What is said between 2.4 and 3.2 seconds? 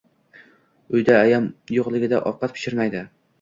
pishirmaydi